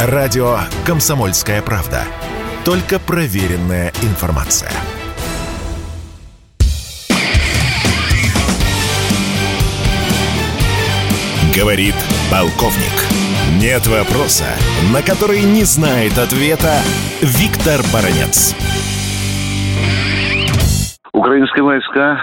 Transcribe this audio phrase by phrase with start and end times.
[0.00, 2.02] Радио «Комсомольская правда».
[2.64, 4.70] Только проверенная информация.
[11.52, 11.96] Говорит
[12.30, 12.94] полковник.
[13.60, 14.46] Нет вопроса,
[14.94, 16.78] на который не знает ответа
[17.20, 18.54] Виктор Баранец.
[21.12, 22.20] Украинские войска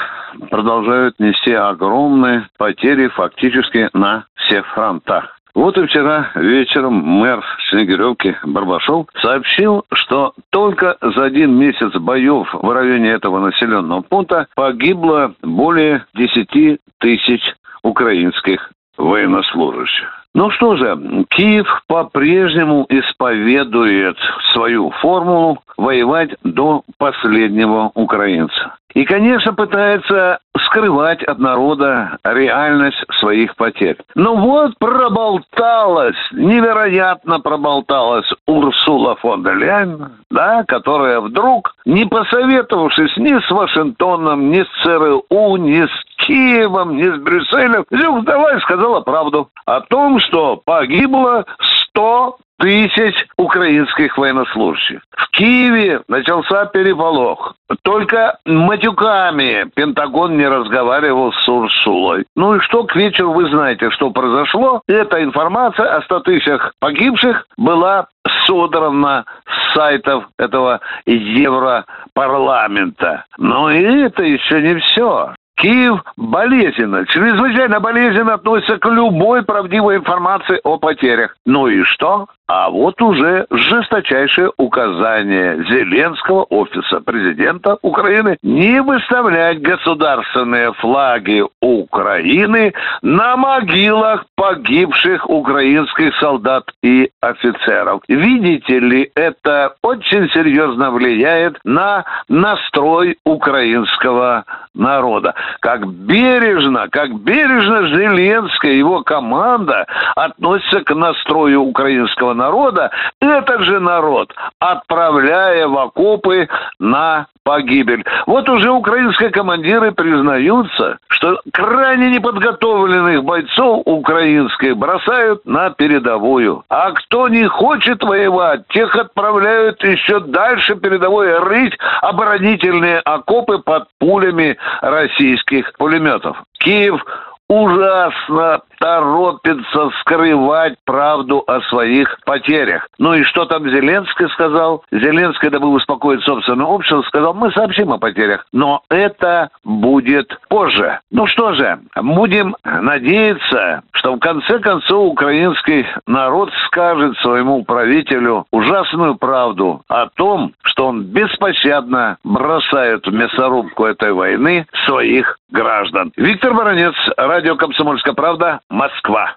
[0.50, 5.35] продолжают нести огромные потери фактически на всех фронтах.
[5.56, 12.70] Вот и вчера вечером мэр Снегиревки Барбашов сообщил, что только за один месяц боев в
[12.70, 17.42] районе этого населенного пункта погибло более 10 тысяч
[17.84, 20.25] украинских военнослужащих.
[20.36, 24.18] Ну что же, Киев по-прежнему исповедует
[24.52, 28.76] свою формулу воевать до последнего украинца.
[28.94, 33.98] И, конечно, пытается скрывать от народа реальность своих потерь.
[34.16, 43.38] Но вот проболталась, невероятно проболталась Урсула фон дер Ляйн, да, которая вдруг, не посоветовавшись ни
[43.40, 49.50] с Вашингтоном, ни с ЦРУ, ни с Киевом, ни с Брюсселем, вдруг давай сказала правду
[49.66, 51.46] о том, что погибло
[51.90, 55.02] 100 тысяч украинских военнослужащих.
[55.12, 57.56] В Киеве начался переполох.
[57.84, 62.26] Только матюками Пентагон не разговаривал с Урсулой.
[62.36, 64.82] Ну и что к вечеру вы знаете, что произошло?
[64.88, 68.08] Эта информация о 100 тысячах погибших была
[68.46, 73.26] содрана с сайтов этого Европарламента.
[73.38, 75.34] Но и это еще не все.
[75.56, 81.38] Киев болезненно, чрезвычайно болезненно относится к любой правдивой информации о потерях.
[81.46, 82.28] Ну и что?
[82.48, 93.36] А вот уже жесточайшее указание Зеленского офиса президента Украины не выставлять государственные флаги Украины на
[93.36, 98.04] могилах погибших украинских солдат и офицеров.
[98.08, 105.34] Видите ли, это очень серьезно влияет на настрой украинского народа.
[105.62, 113.80] Как бережно, как бережно Зеленская и его команда относятся к настрою украинского народа, этот же
[113.80, 116.48] народ, отправляя в окопы
[116.80, 118.04] на погибель.
[118.26, 126.64] Вот уже украинские командиры признаются, что крайне неподготовленных бойцов украинских бросают на передовую.
[126.70, 134.58] А кто не хочет воевать, тех отправляют еще дальше передовой рыть оборонительные окопы под пулями
[134.82, 136.42] российских пулеметов.
[136.60, 137.06] Киев
[137.48, 142.88] ужасно торопится скрывать правду о своих потерях.
[142.98, 144.84] Ну и что там Зеленский сказал?
[144.92, 151.00] Зеленский, дабы успокоить собственное общество, сказал, мы сообщим о потерях, но это будет позже.
[151.12, 159.16] Ну что же, будем надеяться, что в конце концов украинский народ скажет своему правителю ужасную
[159.16, 166.12] правду о том, что он беспощадно бросает в мясорубку этой войны своих граждан.
[166.18, 166.96] Виктор Баранец,
[167.36, 169.36] радио «Комсомольская правда», Москва.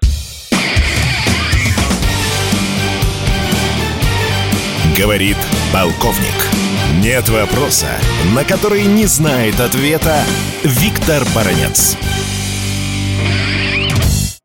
[4.97, 5.35] Говорит
[5.73, 7.03] полковник.
[7.03, 7.89] Нет вопроса,
[8.33, 10.15] на который не знает ответа
[10.63, 11.97] Виктор Баранец.